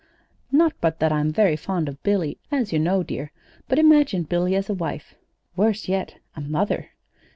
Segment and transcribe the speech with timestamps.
[0.51, 3.31] "Not but that I'm very fond of Billy, as you know, dear;
[3.67, 5.13] but imagine Billy as a wife
[5.55, 6.89] worse yet, a mother!